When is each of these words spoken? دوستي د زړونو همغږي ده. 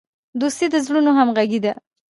دوستي 0.39 0.65
د 0.73 0.75
زړونو 0.85 1.11
همغږي 1.19 1.59
ده. 1.65 1.73